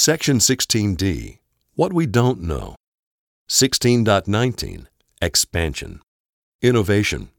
[0.00, 1.38] Section 16D
[1.74, 2.76] What We Don't Know.
[3.50, 4.86] 16.19
[5.20, 6.00] Expansion.
[6.62, 7.30] Innovation.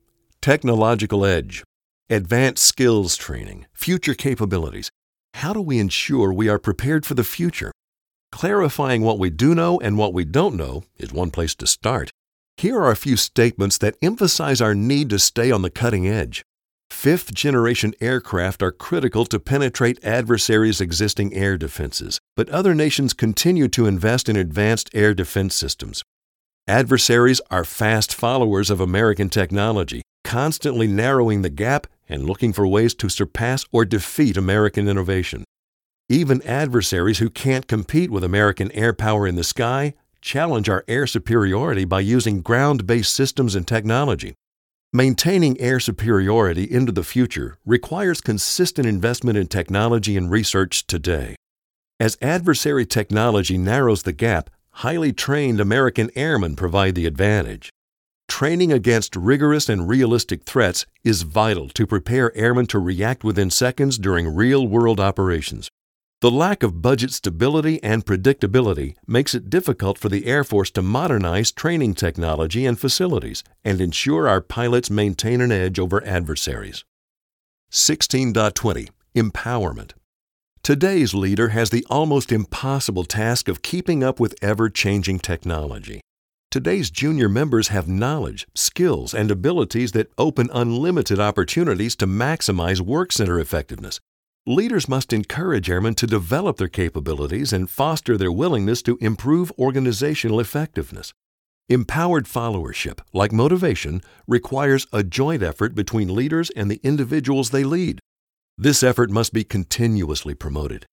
[0.42, 1.64] Technological edge.
[2.10, 3.66] Advanced skills training.
[3.74, 4.90] Future capabilities.
[5.36, 7.72] How do we ensure we are prepared for the future?
[8.34, 12.12] Clarifying what we do know and what we don't know is one place to start.
[12.58, 16.44] Here are a few statements that emphasize our need to stay on the cutting edge.
[17.02, 23.70] Fifth generation aircraft are critical to penetrate adversaries' existing air defenses, but other nations continue
[23.70, 26.04] to invest in advanced air defense systems.
[26.68, 32.94] Adversaries are fast followers of American technology, constantly narrowing the gap and looking for ways
[32.96, 35.46] to surpass or defeat American innovation.
[36.10, 41.08] Even adversaries who can't compete with American air power in the sky challenge our air
[41.08, 44.34] superiority by using ground based systems and technology.
[44.92, 51.36] Maintaining air superiority into the future requires consistent investment in technology and research today.
[52.00, 57.70] As adversary technology narrows the gap, highly trained American airmen provide the advantage.
[58.28, 64.00] Training against rigorous and realistic threats is vital to prepare airmen to react within seconds
[64.00, 65.70] during real world operations.
[66.22, 70.82] The lack of budget stability and predictability makes it difficult for the Air Force to
[70.82, 76.84] modernize training technology and facilities and ensure our pilots maintain an edge over adversaries.
[77.72, 79.94] 16.20 Empowerment.
[80.62, 86.02] Today's leader has the almost impossible task of keeping up with ever changing technology.
[86.52, 93.14] Today's junior members have knowledge, skills, and abilities that open unlimited opportunities to maximize work
[93.14, 94.02] center effectiveness
[94.48, 100.40] Leaders must encourage airmen to develop their capabilities and foster their willingness to improve organizational
[100.40, 101.14] effectiveness.
[101.68, 108.00] Empowered followership, like motivation, requires a joint effort between leaders and the individuals they lead.
[108.58, 110.86] This effort must be continuously promoted.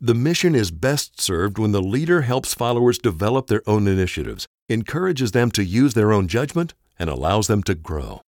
[0.00, 5.32] The mission is best served when the leader helps followers develop their own initiatives, encourages
[5.32, 8.22] them to use their own judgment, and allows them to grow.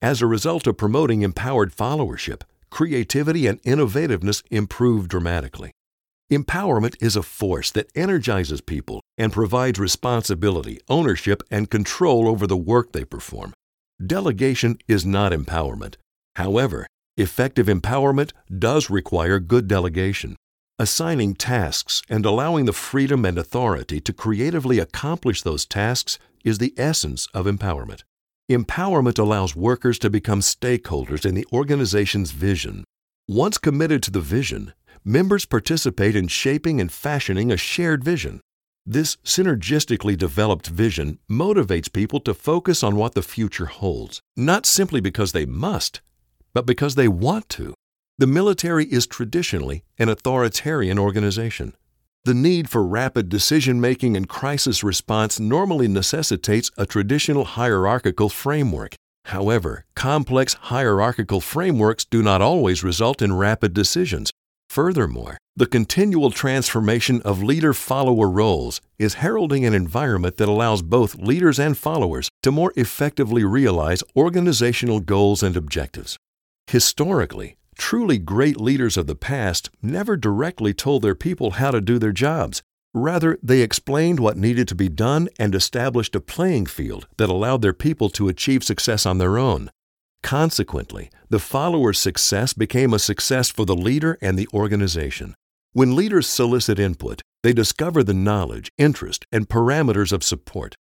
[0.00, 5.72] As a result of promoting empowered followership, creativity and innovativeness improve dramatically.
[6.30, 12.56] Empowerment is a force that energizes people and provides responsibility, ownership, and control over the
[12.56, 13.54] work they perform.
[14.04, 15.96] Delegation is not empowerment.
[16.36, 16.86] However,
[17.16, 20.36] effective empowerment does require good delegation.
[20.78, 26.74] Assigning tasks and allowing the freedom and authority to creatively accomplish those tasks is the
[26.76, 28.02] essence of empowerment.
[28.50, 32.82] Empowerment allows workers to become stakeholders in the organization's vision.
[33.28, 34.72] Once committed to the vision,
[35.04, 38.40] members participate in shaping and fashioning a shared vision.
[38.86, 45.02] This synergistically developed vision motivates people to focus on what the future holds, not simply
[45.02, 46.00] because they must,
[46.54, 47.74] but because they want to.
[48.16, 51.74] The military is traditionally an authoritarian organization.
[52.28, 58.94] The need for rapid decision making and crisis response normally necessitates a traditional hierarchical framework.
[59.24, 64.30] However, complex hierarchical frameworks do not always result in rapid decisions.
[64.68, 71.14] Furthermore, the continual transformation of leader follower roles is heralding an environment that allows both
[71.14, 76.18] leaders and followers to more effectively realize organizational goals and objectives.
[76.66, 81.98] Historically, Truly great leaders of the past never directly told their people how to do
[81.98, 82.62] their jobs.
[82.92, 87.62] Rather, they explained what needed to be done and established a playing field that allowed
[87.62, 89.70] their people to achieve success on their own.
[90.22, 95.34] Consequently, the follower's success became a success for the leader and the organization.
[95.72, 100.74] When leaders solicit input, they discover the knowledge, interest, and parameters of support.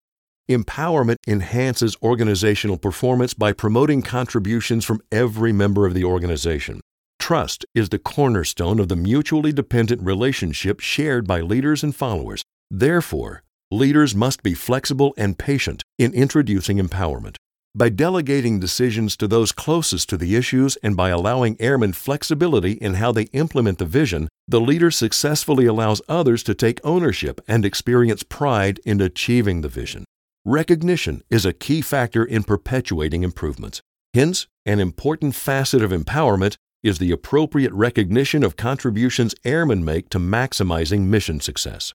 [0.49, 6.81] Empowerment enhances organizational performance by promoting contributions from every member of the organization.
[7.27, 12.45] Trust is the cornerstone of the mutually dependent relationship shared by leaders and followers.
[12.71, 17.35] Therefore, leaders must be flexible and patient in introducing empowerment.
[17.75, 22.95] By delegating decisions to those closest to the issues and by allowing airmen flexibility in
[22.95, 28.23] how they implement the vision, the leader successfully allows others to take ownership and experience
[28.23, 30.05] pride in achieving the vision.
[30.45, 33.81] Recognition is a key factor in perpetuating improvements.
[34.15, 36.57] Hence, an important facet of empowerment
[36.87, 41.93] is the appropriate recognition of contributions airmen make to maximizing mission success.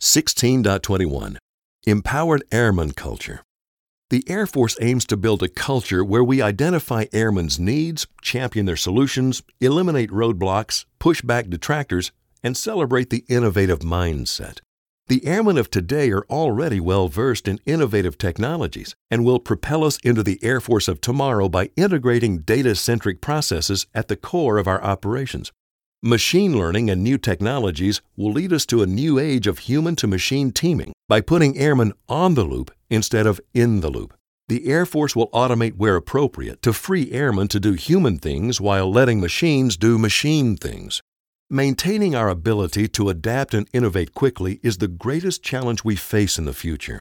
[0.00, 1.36] 16.21
[1.86, 3.42] Empowered Airmen Culture
[4.10, 8.76] The Air Force aims to build a culture where we identify airmen's needs, champion their
[8.76, 12.10] solutions, eliminate roadblocks, push back detractors,
[12.42, 14.58] and celebrate the innovative mindset.
[15.06, 19.98] The airmen of today are already well versed in innovative technologies and will propel us
[19.98, 24.66] into the Air Force of tomorrow by integrating data centric processes at the core of
[24.66, 25.52] our operations.
[26.02, 30.06] Machine learning and new technologies will lead us to a new age of human to
[30.06, 34.14] machine teaming by putting airmen on the loop instead of in the loop.
[34.48, 38.90] The Air Force will automate where appropriate to free airmen to do human things while
[38.90, 41.02] letting machines do machine things.
[41.54, 46.46] Maintaining our ability to adapt and innovate quickly is the greatest challenge we face in
[46.46, 46.98] the future.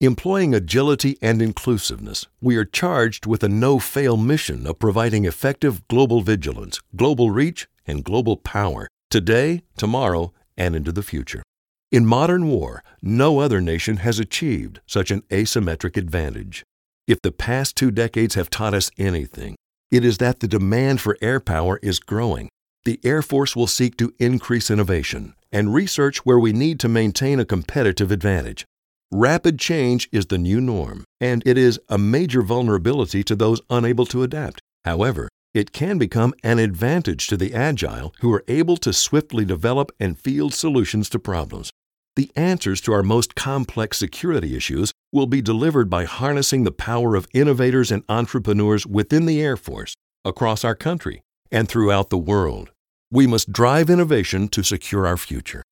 [0.00, 5.88] Employing agility and inclusiveness, we are charged with a no fail mission of providing effective
[5.88, 11.42] global vigilance, global reach, and global power today, tomorrow, and into the future.
[11.90, 16.62] In modern war, no other nation has achieved such an asymmetric advantage.
[17.08, 19.56] If the past two decades have taught us anything,
[19.90, 22.48] it is that the demand for air power is growing.
[22.86, 27.40] The Air Force will seek to increase innovation and research where we need to maintain
[27.40, 28.64] a competitive advantage.
[29.10, 34.06] Rapid change is the new norm, and it is a major vulnerability to those unable
[34.06, 34.60] to adapt.
[34.84, 39.90] However, it can become an advantage to the agile who are able to swiftly develop
[39.98, 41.72] and field solutions to problems.
[42.14, 47.16] The answers to our most complex security issues will be delivered by harnessing the power
[47.16, 52.70] of innovators and entrepreneurs within the Air Force, across our country, and throughout the world.
[53.10, 55.62] We must drive innovation to secure our future.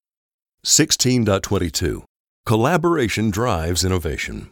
[0.64, 2.04] 16.22
[2.46, 4.50] Collaboration drives innovation.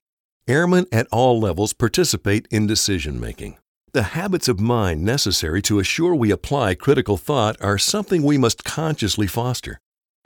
[0.49, 3.57] Airmen at all levels participate in decision making.
[3.93, 8.65] The habits of mind necessary to assure we apply critical thought are something we must
[8.65, 9.79] consciously foster.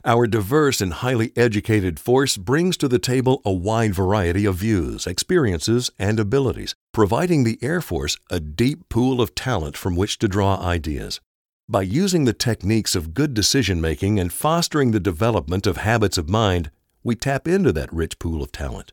[0.05, 5.06] Our diverse and highly educated force brings to the table a wide variety of views,
[5.06, 10.29] experiences, and abilities, providing the Air Force a deep pool of talent from which to
[10.29, 11.20] draw ideas.
[11.69, 16.29] By using the techniques of good decision making and fostering the development of habits of
[16.29, 16.71] mind,
[17.03, 18.93] we tap into that rich pool of talent.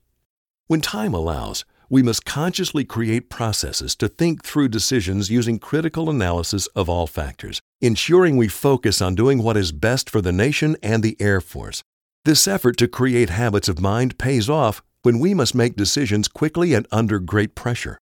[0.66, 6.66] When time allows, we must consciously create processes to think through decisions using critical analysis
[6.75, 11.04] of all factors, ensuring we focus on doing what is best for the nation and
[11.04, 11.84] the Air Force.
[12.26, 16.74] This effort to create habits of mind pays off when we must make decisions quickly
[16.74, 18.00] and under great pressure.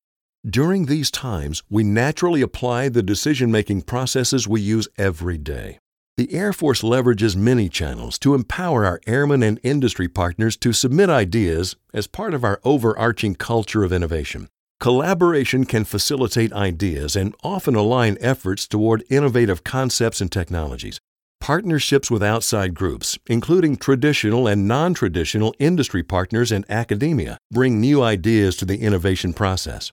[0.50, 5.78] During these times, we naturally apply the decision making processes we use every day.
[6.18, 11.12] The Air Force leverages many channels to empower our airmen and industry partners to submit
[11.12, 14.48] ideas as part of our overarching culture of innovation.
[14.80, 21.00] Collaboration can facilitate ideas and often align efforts toward innovative concepts and technologies.
[21.40, 28.02] Partnerships with outside groups, including traditional and non traditional industry partners and academia, bring new
[28.02, 29.92] ideas to the innovation process.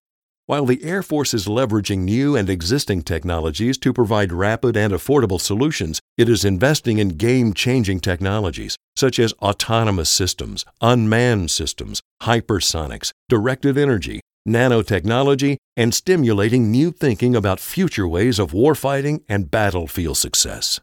[0.49, 5.39] While the Air Force is leveraging new and existing technologies to provide rapid and affordable
[5.39, 13.11] solutions, it is investing in game changing technologies such as autonomous systems, unmanned systems, hypersonics,
[13.29, 20.81] directed energy, nanotechnology, and stimulating new thinking about future ways of warfighting and battlefield success.